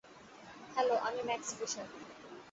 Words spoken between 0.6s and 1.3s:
hello, আমি